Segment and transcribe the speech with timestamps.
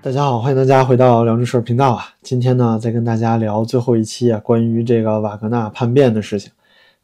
[0.00, 2.04] 大家好，欢迎大家回到辽宁事儿频道啊！
[2.22, 6.52] 今天呢，再跟大家聊最后一期啊，关于这个瓦格纳叛变的事情，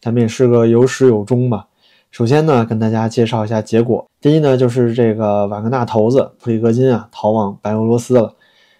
[0.00, 1.66] 咱们也是个有始有终吧。
[2.12, 4.08] 首先呢，跟大家介绍一下结果。
[4.20, 8.32] 第一呢，就是这个瓦格纳头子普里戈金啊，逃往白俄罗斯了。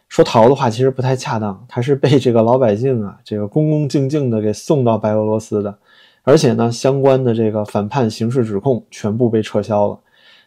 [0.08, 5.76] 说逃的话，其实不太恰当，他是被这个老百姓啊，这个恭恭敬敬的给送到白俄罗斯的。
[6.22, 9.98] 而且呢，相关的这个反叛刑事指控全部被撤销了。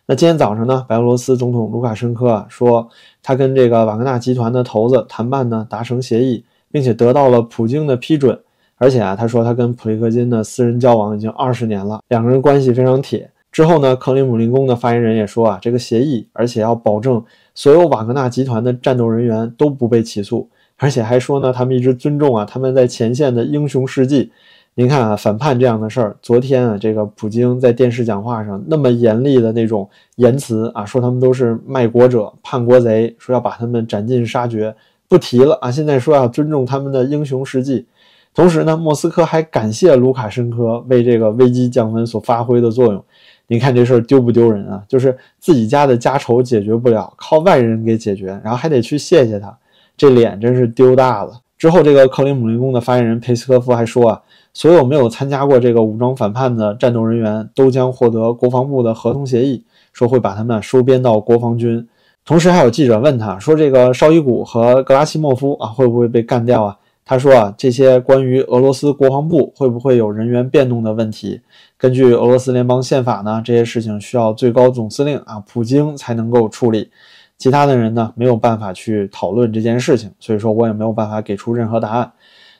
[0.09, 2.87] 那今天早上呢，白俄罗斯总统卢卡申科啊说，
[3.21, 8.39] 他跟这个瓦格纳集团的头子谈判呢，达成协议，并且得到了普京的批准。
[8.77, 13.29] 而且啊，他说他跟普里戈金的私人交往已经二十年了，两个人关系非常铁。
[13.51, 17.21] 之后呢，克里姆林宫的发言人也说啊，这个协议，而且要保证
[17.53, 24.31] 所有瓦格纳集团的战斗人员都不被起诉，而且还说呢，他们一直尊重啊他们在前线的英雄事迹。
[24.79, 34.75] 您看啊，反叛这样的事儿，昨天啊，这个普京在电视讲话上那么严厉的那种言辞啊，说他们都是卖国者、叛国贼，说要把他们斩尽杀绝，
[35.07, 35.71] 不提了啊。
[35.71, 37.87] 现在说要尊重他们的英雄事迹，
[38.35, 43.03] 同时呢，莫斯科还感谢卢卡申科为这个危机降温所发挥的作用。
[43.47, 44.83] 您看这事儿丢不丢人啊？
[44.87, 49.57] 就是自己家的家仇解决不了，靠外人给解决，然后还得去谢谢他，
[49.97, 51.41] 这脸真是丢大了。
[51.57, 54.21] 之后，这个克里姆林宫的发言人佩斯科夫还说啊。
[54.57, 59.63] 所有没有参加过这个武装反叛的战斗人员都将获得国防部的合同协议，
[59.93, 61.87] 说会把他们收编到国防军。
[62.25, 71.39] 同时还有记者问他说：“这个绍伊古和格拉西莫夫啊，会不会被干掉啊？”他说：“啊，这些关于俄罗斯国防部会不会有人员变动的问题，
[71.77, 76.89] 根据俄罗斯联邦宪法呢，这些事情需要最高总司令啊，普京才能够处理，
[77.37, 82.11] 其他的人呢没有办法去讨论这件事情，所以说我也没有办法给出任何答案。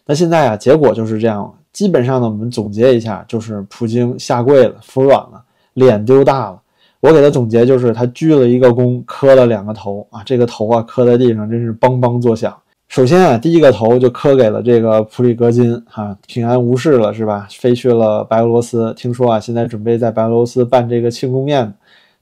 [0.05, 5.39] 那现在啊，结果就是这样。”基本上呢，我们总结一下，就是普京下跪了，服软了，
[5.75, 6.59] 脸丢大了。
[7.01, 12.51] 我给他总结就是，他鞠了一个躬，磕了两个头啊，这个头啊磕在地上，真是梆梆作响。
[12.87, 17.47] 首先啊，第一个头就磕给了这个普里戈金，啊，平安无事了是吧？
[17.51, 21.71] 飞去了白俄罗斯，听说啊，现在准备在白俄罗斯办这个庆功宴。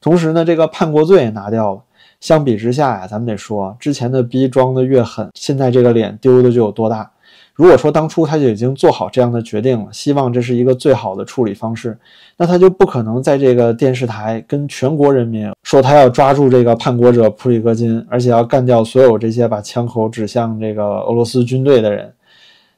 [0.02, 1.82] 同时呢，这个叛国罪也拿掉了。
[2.20, 7.10] 相比之下呀，咱们得说，之前的逼装的越狠，现在这个脸丢的就有多大。
[7.56, 11.98] 如果说当初他就已经做好这样的决定了，希望这是一个最好的处理方式，
[12.36, 22.12] 那他就不可能在这个电视台跟全国人民说他要抓住这个叛国者普里戈金，而且要干掉所有这些把枪口指向这个俄罗斯军队的人。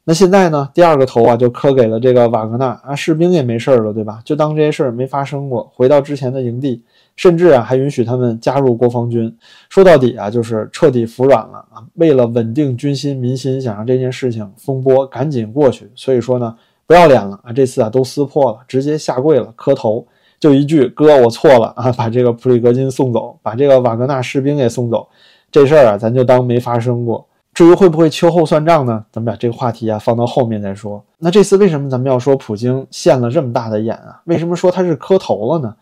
[0.09, 4.21] 那现在呢，第二个头啊就磕给了这个瓦格纳啊，士兵也没事了，对吧？
[4.23, 6.81] 就当这些事儿没发生过，回到之前的营地。
[7.17, 9.35] 甚至啊，还允许他们加入国防军。
[9.67, 11.83] 说到底啊，就是彻底服软了啊。
[11.95, 17.51] 为了稳定军心民心，想让这件事情风波赶紧过去，所以说呢，不要脸了啊。
[17.51, 20.07] 这次啊，都撕破了，直接下跪了，磕头，
[20.39, 25.05] 就一句“哥，我错了啊”，把这个普里格金送走，把这个瓦格纳士兵也送走。
[25.51, 27.27] 这事儿啊，咱就当没发生过。
[27.57, 29.03] 至于会不会秋后算账呢？
[29.11, 31.03] 咱们把这个话题啊放到后面再说。
[31.17, 34.21] 那这次为什么咱们要说普京现了这么大的眼啊？
[34.25, 35.73] 为什么说他是磕头了呢？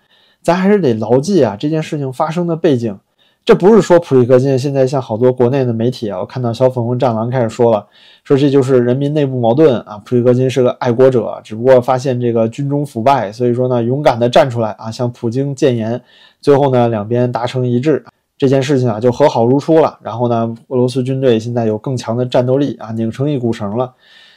[0.42, 2.98] 咱还是得牢记啊，这件事情发生的背景，
[3.44, 7.86] 这不是说普里戈金现在像好多国内的媒体啊，我看到小粉红战狼开始说了，
[8.24, 16.02] 说这就是人民内部矛盾啊，普里戈金是个爱国者，只不过发现这个军中腐败，所以说呢，勇敢的站出来啊，向普京谏言，
[16.40, 18.06] 最后呢，两边达成一致，
[18.38, 19.98] 这件事情啊就和好如初了。
[20.02, 23.94] 然后呢，俄罗斯军队现在有更强的战斗力啊，拧成一股绳了，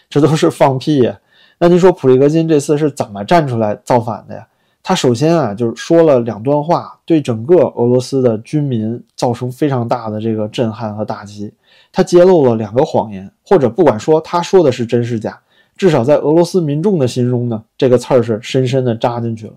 [0.08, 1.12] 这都是放屁。
[1.58, 4.46] 那您说普里戈金这次是怎么站出来造反的呀？
[4.80, 11.52] 他首先啊，就是说了两段话，对整个俄罗斯的军民造成非常大的这个震撼和打击。
[11.92, 15.38] 他揭露了两个谎言，或者不管说他说的是真是假，
[15.76, 19.52] 至少在俄罗斯民众的心中呢，这个刺儿是深深的扎进去了。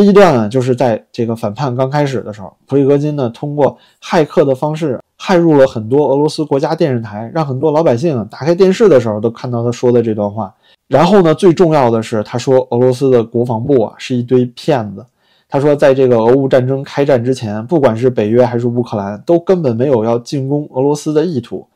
[0.00, 10.54] 第一段呢，就是在这个反叛刚开始的时候，普里戈金呢通过骇客的方式骇入了很多俄罗斯国家电视台，让很多老百姓打开电视的时候都看到他说的这段话。
[10.88, 15.04] 然后呢，最重要的是，他说俄罗斯的国防部啊是一堆骗子。
[15.50, 21.66] 他说，在这个俄乌战争开战之前，不管是北约还是乌克兰，都根本没有要进攻俄罗斯的意图。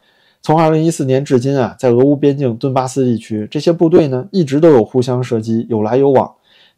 [0.41, 6.33] 从二零一四年至今啊，在俄乌边境顿巴斯地区，这些部队呢一直都有互相射击，有来有往。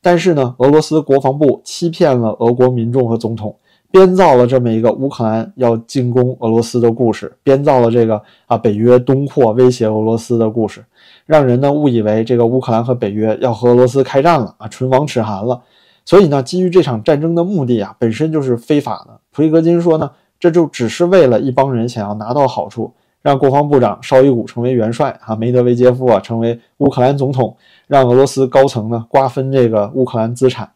[0.07, 3.57] 但是呢，俄罗斯国防部欺骗了俄国民众和总统。
[3.91, 10.85] 编造了这么一个乌克兰要进攻俄罗斯的故事，编造了这个啊北约东扩威胁俄罗斯的故事，
[11.25, 15.61] 让人呢误以为这个乌克兰和北约要和俄罗斯开战了啊，唇亡齿寒了。
[16.05, 19.19] 所以呢，基于这场战争的目的啊，本身就是非法的。
[19.33, 20.09] 普里戈金说呢，
[20.39, 22.93] 这就只是为了一帮人想要拿到好处，
[23.27, 27.57] 让国防部长绍伊古成为元帅啊，梅德韦杰夫啊成为乌克兰总统，
[27.89, 30.71] 让俄罗斯高层呢瓜分这个乌克兰资产。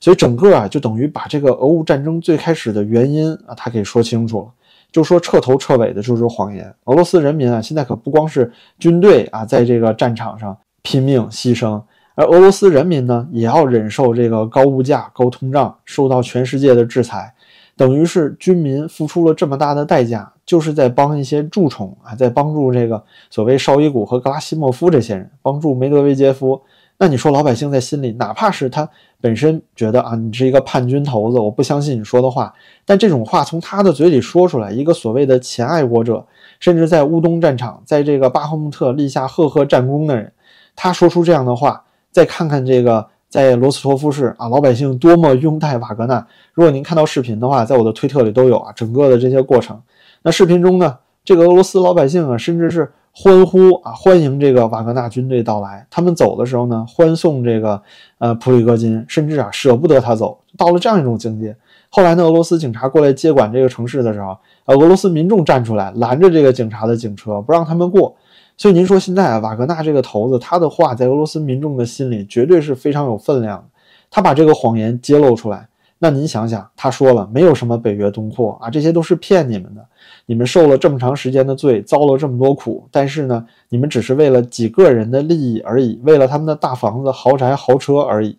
[0.00, 4.46] 所以整个啊，就等于把这个俄乌战争最开始的原因啊，他给说清楚了。
[4.90, 6.74] 就说彻头彻尾的就是谎言。
[6.84, 11.82] 俄罗斯人民啊，现在可不光是军队啊，在这个战场上拼命牺牲，
[12.14, 17.34] 而俄罗斯人民呢，也要忍受这个高物价、高通胀，受到全世界的制裁。
[17.80, 26.60] 等于是军民付出了这么大的代价，就是在帮一些蛀虫啊，在帮助这个所谓绍伊古和格拉西莫夫这些人，帮助梅德韦杰夫。
[26.98, 28.86] 那你说老百姓在心里，哪怕是他
[29.18, 32.52] 本身觉得啊，你是一个叛军头子，我不相信你说的话，
[32.84, 36.22] 但这种话从他的嘴里说出来，一个所谓的前爱国者，
[36.58, 40.30] 甚至在乌东战场，在这个巴赫穆特立下赫赫战功的人，
[40.76, 41.82] 他说出这样的话，
[42.12, 43.06] 再看看这个。
[43.30, 46.26] 在罗斯托夫市啊，老百姓多么拥戴瓦格纳。
[46.52, 49.80] 如果您看到视频的话，在我的推特里都有啊，整个的这些过程。
[50.22, 55.86] 那视频中呢，这个俄罗斯老百姓啊，甚至是欢呼啊，欢迎这个瓦格纳军队到来。
[55.88, 57.80] 他们走的时候呢，欢送这个
[58.18, 61.56] 呃普里戈金，甚至啊舍不得他走，到了这样一种境界。
[61.88, 68.16] 后来呢，俄罗斯警察过来接管这个城市的时候，呃，俄罗斯民众站出来拦着这个警察的警车，不让他们过。
[68.60, 73.64] 所以您说现在啊，瓦格纳这个头子，他的话在俄罗斯民众的心里绝对是非常有分量的。
[74.10, 75.66] 他把这个谎言揭露出来，
[75.98, 79.82] 那您想想，他说了没有什么北约东扩啊，这些都是骗你们的。
[80.26, 88.36] 你们受了这么长时间的罪，遭了这么多苦，但是呢，你们只是为了几个人的利益而已，为了他们的大房子、豪宅、豪车而已。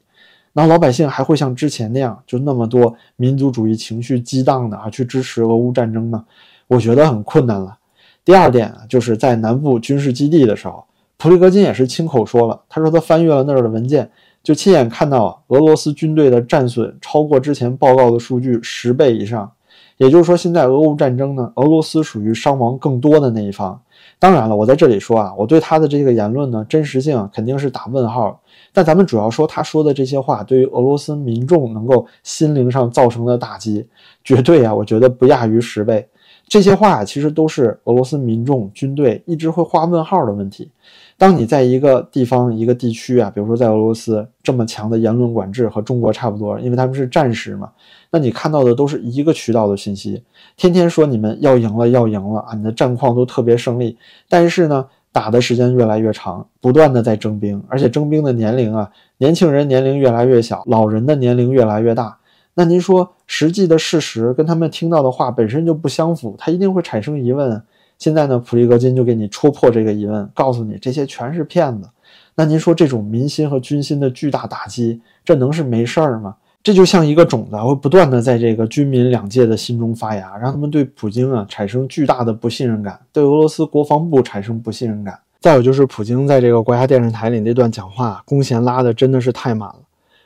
[0.53, 6.25] 那老百姓还会像之前那样，就那么多民族主义情绪激荡的啊，去支持俄乌战争吗？
[6.67, 7.75] 我觉得很困难了。
[8.23, 10.83] 第二点啊，就是在南部军事基地的时候，
[11.17, 14.09] 普里戈金也是亲口说了，他说他翻阅了那儿的文件，
[14.43, 19.51] 就亲眼看到，俄罗斯军队的战损超过之前报告的数据十倍以上。
[19.97, 23.79] 也就是说，现在俄乌战争呢，俄罗斯属于伤亡更多的那一方。
[24.17, 28.41] 当然了，我在这里说啊，我对他的这个言论呢，真实性肯定是打问号。
[28.73, 33.87] 但咱们主要说他说的这些话，对于俄罗斯民众能够心灵上造成的打击，
[34.23, 36.07] 绝对啊，我觉得不亚于十倍。
[36.47, 40.69] 这些话其实都是俄罗斯民众、军队一直会画问号的问题。
[41.17, 47.69] 当你在一个地方、一个地区啊，比如说在俄罗斯这么强的言论管制，和中国差不多，因为他们是战时嘛，
[48.09, 50.23] 那你看到的都是一个渠道的信息，
[50.57, 53.95] 天天说你们要赢了，要赢了啊，你的战况都特别胜利。
[54.27, 58.89] 但是呢，打的时间越来越长，不断的在征兵，而且征兵的年龄啊，
[59.19, 62.17] 年轻人年龄越来越小，老人的年龄越来越大。
[62.55, 67.63] 那您说实际的事实跟他们听到的话本身就不相符，他一定会产生疑问。
[67.97, 71.87] 现在呢，普利戈金就给你戳破这个疑问，告诉你这些全是骗子。
[72.35, 76.35] 那您说这种民心和军心的巨大打击，这能是没事儿吗？
[76.61, 85.17] 这就像一个种子，会不断的在这个军民两界的心中发芽，让他们对普京啊产生巨大的不信任感，对俄罗斯国防部产生不信任感。
[85.39, 89.79] 再有就是普京在这个国家电视台里那段讲话，弓弦拉的真的是太满了。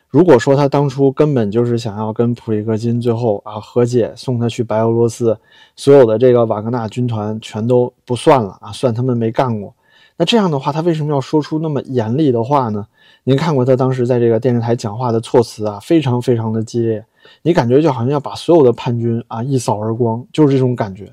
[0.09, 5.37] 如果说他当初根本就是想要跟普里戈金最后啊和解，送他去白俄罗斯，
[5.75, 9.73] 所有的这个瓦格纳军团全都不算了啊，算他们没干过。
[10.17, 12.87] 那这样的话，他为什么要说出那么严厉的话呢？
[13.25, 17.03] 您看过他当时在这个电视台讲话的措辞啊，非常非常的激烈，
[17.41, 21.11] 你感觉就好像要把所有的叛军啊一扫而光，就是这种感觉。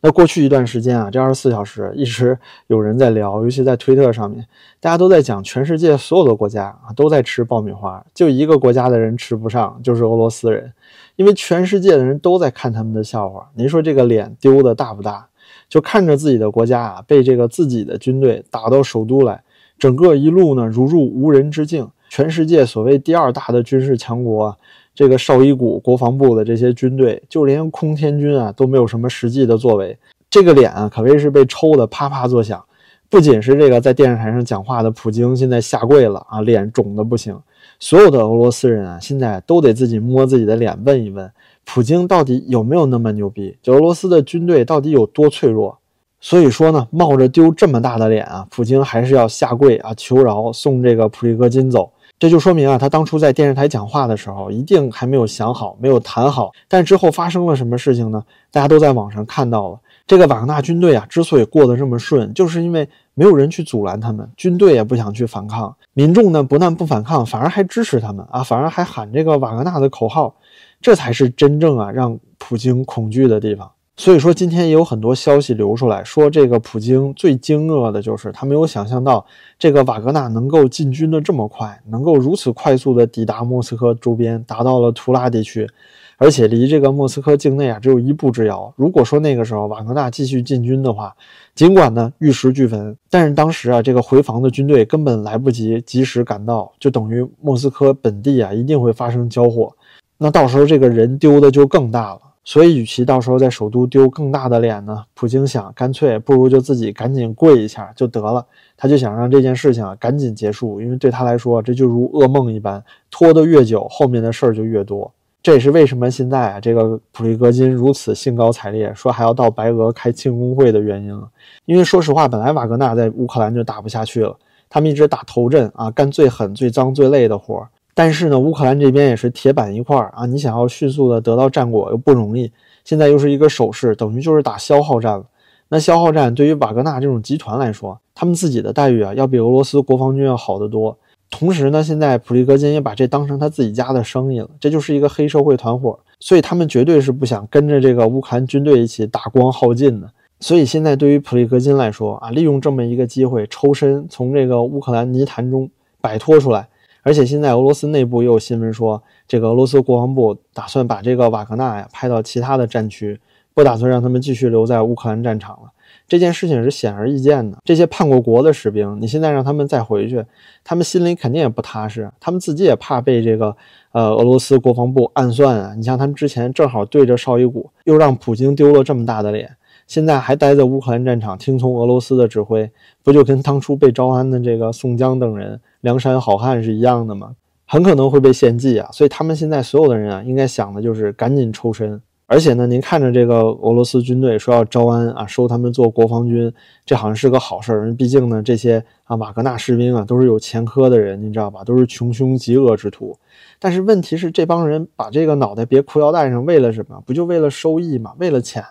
[0.00, 4.46] 那过去一段时间啊，这二十四小时一直有人在聊，尤其在推特上面，
[4.78, 10.72] 大家都在讲，全世界所有的国家啊都在吃爆米花，就一个国家的人吃不上，就是俄罗斯人，
[11.16, 13.50] 因为全世界的人都在看他们的笑话。
[13.54, 15.26] 您说这个脸丢的大不大？
[15.68, 19.42] 就看着自己的国家啊被这个自己的军队打到首都来，
[19.78, 21.90] 整个一路呢如入无人之境。
[22.08, 24.56] 全世界所谓第二大的军事强国。
[24.98, 29.96] 这个绍伊古国防部的这些军队，就连空天军啊都没有什么实际的作为。
[30.28, 32.60] 这个脸啊，可谓是被抽的啪啪作响。
[33.08, 37.38] 不仅是这个在电视台上讲话的普京现在下跪了啊，脸肿的不行。
[37.78, 41.30] 所有的俄罗斯人啊，现在都得自己摸自己的脸，问一问
[41.64, 43.56] 普京到底有没有那么牛逼？
[43.62, 45.78] 就俄罗斯的军队到底有多脆弱？
[46.20, 51.88] 所以说呢，冒着丢这么大的脸啊，普京还是要下跪啊求饶，送这个普里戈金走。
[52.18, 56.50] 这就说明啊，他当初在电视台讲话的时候，一定还没有想好，没有谈好。
[56.66, 58.20] 但之后发生了什么事情呢？
[58.50, 59.78] 大家都在网上看到了。
[60.04, 70.34] 这个瓦格纳军队啊，之所以过得这么顺，就是因为没有人去阻拦他们，军队也不想去反抗，民众呢不但不反抗，反而还支持他们啊，反而还喊这个瓦格纳的口号，
[70.80, 73.70] 这才是真正啊让普京恐惧的地方。
[74.00, 79.26] 所以说，今天也有很多消息流出来，说这个普京最惊愕的就是他没有想象到
[79.58, 85.68] 这个瓦格纳能够进军的这么快，能够如此快速的抵达莫斯科周边，达到了图拉地区，
[86.16, 88.72] 而且离这个莫斯科境内啊只有一步之遥。
[88.76, 91.12] 如果说那个时候瓦格纳继续进军的话，
[91.56, 99.72] 尽管呢玉石俱焚，但是当时啊这个回防的军队根本来不及及时赶到，就等于莫斯科本地啊一定会发生交火，
[100.18, 102.20] 那到时候这个人丢的就更大了。
[102.48, 108.46] 所以，与其到时候在首都丢更大的脸呢，普京想，干脆不如就自己赶紧跪一下就得了。
[108.74, 115.12] 他就想让这件事情啊赶紧结束，因为对他来说，这就如噩梦一般，拖得越久，后面的事儿就越多。
[115.42, 121.28] 这也是为什么现在啊，这个普利戈金如此兴高采烈，说还要到白俄开庆功会的原因了。
[121.66, 124.34] 因为说实话，本来瓦格纳在乌克兰就打不下去了，
[124.70, 127.68] 他们一直打头阵啊，干最狠、最脏、最累的活儿。
[127.98, 130.24] 但是呢，乌克兰这边也是铁板一块啊！
[130.24, 132.48] 你想要迅速的得到战果又不容易，
[132.84, 135.24] 现在又是一个守势，等于就是打消耗战了。
[135.68, 140.96] 那消耗战对于瓦格纳这种集团来说，他们自己的待遇啊，要比俄罗斯国防军要好得多。
[141.28, 150.08] 同时呢，现在普利戈金也把这当成他自己家的生意了，这就是一个黑社会团伙，所以他们绝对是不想跟着这个乌克兰军队一起打光耗尽的。
[150.38, 155.68] 所以现在对于普利戈金来说啊，利用这么一个机会抽身，从这个乌克兰泥潭中
[156.00, 156.68] 摆脱出来。
[157.08, 163.18] 而且现在俄罗斯内部又有新闻说，这个俄罗斯国防部打算把这个瓦格纳呀派到其他的战区，
[163.54, 165.72] 不打算让他们继续留在乌克兰战场了。
[166.06, 167.56] 这件事情是显而易见的。
[167.64, 170.22] 这些叛过国的士兵，你现在让他们再回去，
[170.62, 173.56] 他们心里肯定也不踏实，他们自己也怕被这个
[173.92, 175.72] 呃俄罗斯国防部暗算啊。
[175.74, 179.56] 你像他们之前正好对着绍伊古，又让普京丢了这么大的脸。
[179.88, 182.70] 现在还待在乌克兰战场，听从俄罗斯的指挥，
[183.02, 187.34] 不就跟当初被招安的这个宋江等人、梁山好汉是一样的吗？
[187.66, 188.88] 很可能会被献祭啊！
[188.92, 192.00] 所以他们现在所有的人啊，应该想的就是赶紧抽身。
[192.26, 196.52] 而且呢，您看着这个俄罗斯军队说要招安啊，收他们做国防军，
[196.84, 197.94] 这好像是个好事儿。
[197.94, 201.64] 毕竟呢，这些啊瓦格纳士兵啊都是有前科的人，您知道吧？
[201.64, 203.16] 都是穷凶极恶之徒。
[203.58, 207.02] 但是问题是，这帮人把这个脑袋别裤腰带上，为了什么？
[207.06, 208.12] 不就为了收益吗？
[208.18, 208.62] 为了钱！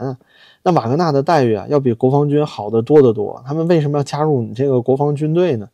[0.67, 3.41] 那瓦格纳的待遇啊，要比国防军好得多得多。
[3.47, 5.69] 他们为什么要加入你这个国防军队呢？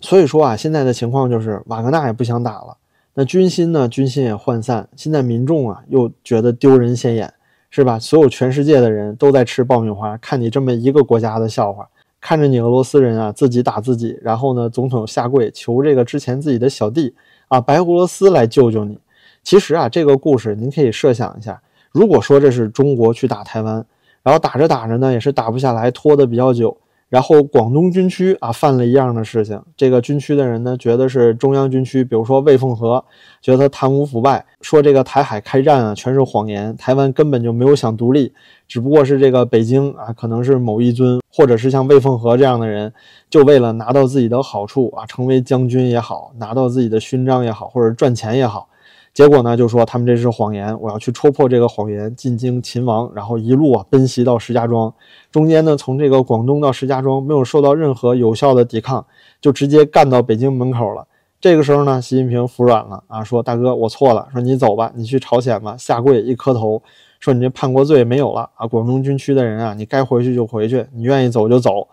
[0.00, 2.78] 所以说啊，现在的情况就是瓦格纳也不想打了。
[3.12, 3.86] 那军心呢？
[3.86, 4.88] 军心也涣散。
[4.96, 7.30] 现在民众啊，又觉得丢人现眼，
[7.68, 7.98] 是吧？
[7.98, 11.86] 所有全世界的人都在吃爆米花，看你这么一个国家的笑话，
[12.18, 17.14] 看着你俄罗斯人啊自己打自己，然后呢，总统下跪求这个之前自己的小弟
[17.48, 18.98] 啊白俄罗斯来救救你。
[19.42, 21.60] 其实啊，这个故事您可以设想一下，
[21.92, 23.84] 如果说这是中国去打台湾。
[24.22, 26.76] 然后打着打着呢，也是打不下来，拖得比较久。
[27.08, 33.04] 然后广东军区啊犯了一样的事情，这个军区的人呢觉得是中央军区，比如说魏凤和，
[33.42, 38.32] 觉得他贪污腐败，说这个台海开战啊全是谎言，台湾根本就没有想独立，
[38.68, 42.92] 只不过是这个北京啊可能是某一尊，或者是像魏凤和这样的人，
[43.28, 48.68] 就为了拿到自己的好处啊，成为将军也好，拿到自己的勋章也好，或者赚钱也好。
[49.12, 54.92] 结果呢，就说他们这是谎言，我要去戳破这个谎言，进京擒王，然后一路啊奔袭到石家庄，
[55.32, 59.04] 中间呢从这个广东到石家庄没有受到任何有效的抵抗，
[59.40, 61.06] 就直接干到北京门口了。
[61.40, 66.80] 这个时候呢，习近平服软了啊，说大哥我错了，说你走吧，你去朝鲜吧，下跪一磕头，
[67.18, 71.88] 说你这叛国罪没有了啊，广东军区的人啊，你该回去就回去，你愿意走就走。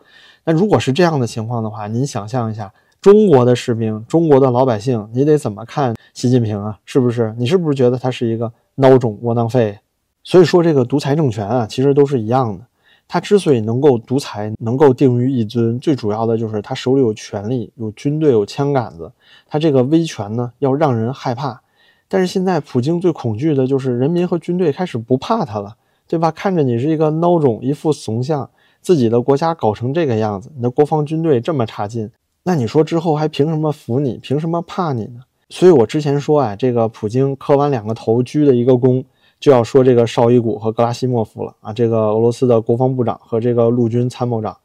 [0.46, 2.72] 那如果是这样的情况的话，您想象一下。
[3.08, 6.78] 中国的士兵，中国的老百姓，你得怎么看习近平啊？
[6.84, 7.34] 是不是？
[7.38, 9.80] 你是不是觉得他是一个孬种、窝囊废？
[10.26, 12.66] 所以说，这个独裁政权啊，其实都是一样的。
[13.08, 19.10] 他之所以能够独裁，能够定于一尊，最主要的就是他手里有权力，有军队，有枪杆子。
[19.48, 21.62] 他这个威权呢，要让人害怕。
[22.10, 25.78] 但是现在，普京最恐惧的就是人民和军队开始不怕他了，
[26.10, 26.30] 对吧？
[26.30, 28.50] 看着你是一个孬种，一副怂相，
[28.82, 32.12] 自己的国家搞成这个样子，你的国防军队这么差劲。
[32.48, 34.18] 那你说之后还凭什么服你？
[34.24, 35.20] 凭什么怕你呢？
[35.50, 39.04] 所以我之前说啊，这个普京磕完两个头，鞠的一个躬，
[39.38, 44.56] 就要说这个绍伊古和格拉西莫夫了啊，这个俄罗斯的国防部长和这个陆军参谋长。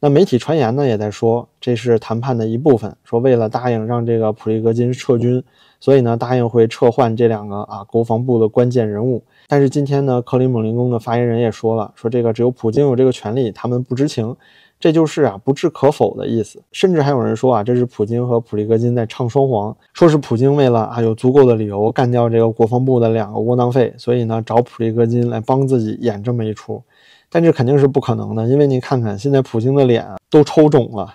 [0.00, 5.44] 那媒体传言呢，也在说这是谈判的一部分，说为了答应让这个普利戈金撤军，
[5.80, 9.22] 所以呢答应会撤换这两个啊国防部的关键人物。
[9.48, 14.36] 但是今天呢，克里姆林宫的发言人也说了，说这个只有普京有这个权利，他们不知情。
[14.78, 26.82] 这就是啊不置可否的意思，甚至还有人说啊，这是普京和普利戈金在唱双簧，说是普京为了啊有足够的理由干掉这个国防部的两个窝囊废，所以呢找普利戈金来帮自己演这么一出，
[27.30, 31.14] 但这肯定是不可能的，因为你看看现在普京的脸都抽肿了。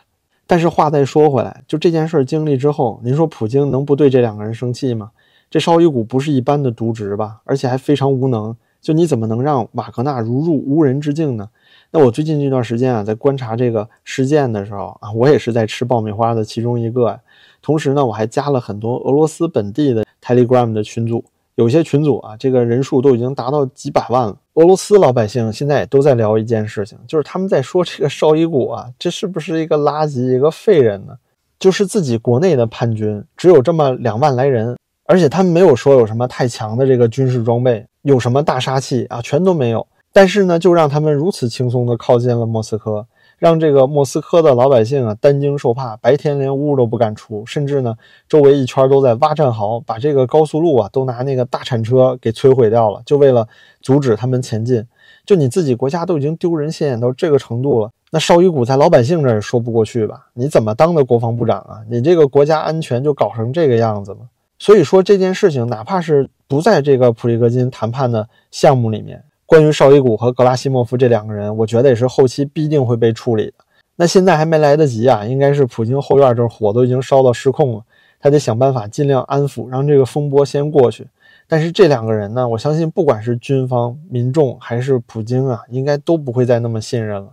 [0.52, 5.12] 但是话再说回来，就这件事经历之后，您说普京能不对这两个人生气吗？
[5.50, 11.48] 这绍伊古不是一般的渎职吧，而且还非常无能，就你怎么能让瓦格纳如入无人之境呢？
[11.92, 17.18] 那我最近这段时间啊，在观察这个事件的时候啊，我也是在吃爆米花的其中一个。
[17.62, 21.24] 同时呢，我还加了很多俄罗斯本地的 Telegram 的群组，
[21.62, 24.36] 有些群组啊，这个人数都已经达到几百万了。
[24.56, 31.14] 俄罗斯老百姓现在也都在聊一件事情，就是他们在说这个绍伊古啊，这是不是一个垃圾、一个废人呢？
[31.60, 34.76] 就是自己国内的叛军只有这么两万来人，
[35.06, 37.86] 而且他们没有说有什么太强的这个军事装备。
[38.02, 39.86] 有什么大杀器啊，全都没有。
[40.12, 43.06] 但是呢，就让他们如此轻松地靠近了莫斯科，
[43.42, 47.98] 让这个莫斯科的老百姓啊担惊受怕，白天连屋都不敢出，甚至呢，
[48.30, 53.48] 周围一圈都在挖战壕，把这个高速路啊都拿那个大铲车给摧毁掉了，就为了
[53.82, 54.86] 阻止他们前进。
[55.26, 60.28] 就你自己国家都已经丢人现眼到这个程度了，那绍伊古在老百姓这儿也说不过去吧？
[60.36, 61.82] 你怎么当的国防部长啊？
[61.90, 64.20] 你这个国家安全就搞成这个样子了？
[64.60, 69.24] 所以说这件事情，哪怕是不在这个普利戈金谈判的项目里面。
[69.52, 73.54] 关于绍伊古和格拉西莫夫这两个人，我觉得也是后期必定会被处理的。
[73.98, 77.84] 那现在还没来得及啊，应该是普京后院这火都已经烧到失控了，
[78.18, 81.06] 他得想办法尽量安抚，让这个风波先过去。
[81.50, 87.32] 但是这两个人呢，我相信不管是军方、民众还是普京啊，应该都不会再那么信任了。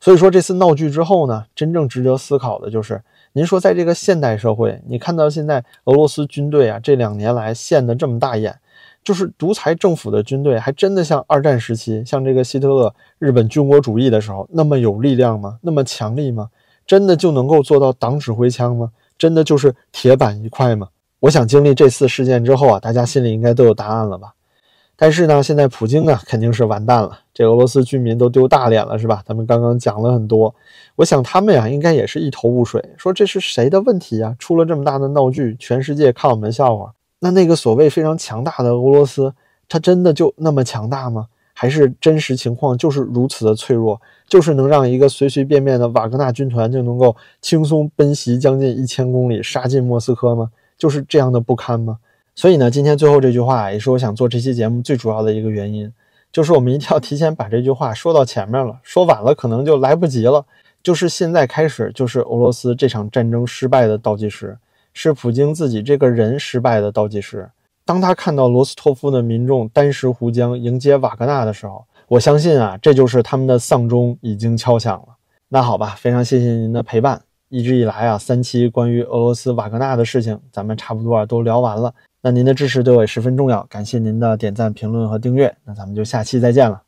[0.00, 3.02] 所以说这次闹剧之后呢，真正值得思考的就是，
[3.34, 8.58] 您说在这个现代社会，你看到现在俄罗斯军队啊，这两年来现的这么大眼。
[9.04, 15.58] 就是独裁政府的军队，还真的像二战时期，像这个希特勒日本军国主义的时候那么有力量吗？
[15.60, 16.48] 那么强力吗？
[16.86, 18.90] 真的就能够做到党指挥枪吗？
[19.18, 20.88] 真的就是铁板一块吗？
[21.20, 24.34] 我想经历这次事件之后啊，大家心里应该都有答案了吧？
[24.94, 29.22] 但是呢，现在普京啊肯定是完蛋了，这俄罗斯居民都丢大脸了，是吧？
[29.26, 30.54] 咱们刚刚讲了很多，
[30.94, 34.36] 我想他们呀应该也是一头雾水，说这是谁的问题呀？
[34.38, 36.92] 出了这么大的闹剧，全世界看我们笑话。
[37.24, 39.32] 那那个所谓非常强大的俄罗斯，
[39.68, 41.28] 它真的就那么强大吗？
[41.54, 50.50] 还是真实情况就是如此的脆弱，就是能让一个随随便便的瓦格纳军团就能够轻松奔袭将近一千公里，杀进莫斯科吗？
[50.76, 51.98] 就是这样的不堪吗？
[52.34, 55.92] 所以呢，今天最后这句话也是我想做这期节目最主要的一个原因，
[56.32, 60.44] 就是我们一定要提前把这句话说到前面了，说晚了可能就来不及了。
[60.82, 64.58] 就是现在开始，就是俄罗斯这场战争失败的倒计时。
[64.92, 67.50] 是普京自己这个人失败的倒计时。
[67.84, 75.08] 当他看到罗斯托夫的民众单食湖江迎接瓦格纳的时候，我相信啊，这就是他们的丧钟已经敲响了。
[75.48, 77.20] 那好吧，非常谢谢您的陪伴。
[77.48, 81.92] 一直以来啊，三期关于俄罗斯瓦格纳的事情，咱们差不多啊都聊完了。
[82.22, 85.54] 那您的支持对我也十分重要，感谢您的点赞、评论和订阅。
[85.64, 86.80] 那咱们就下期再见了。